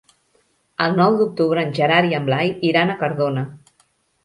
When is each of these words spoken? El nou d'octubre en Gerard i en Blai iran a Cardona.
El 0.85 0.97
nou 0.99 1.17
d'octubre 1.19 1.65
en 1.67 1.77
Gerard 1.81 2.11
i 2.15 2.19
en 2.21 2.27
Blai 2.33 2.51
iran 2.73 2.97
a 2.97 2.99
Cardona. 3.05 3.47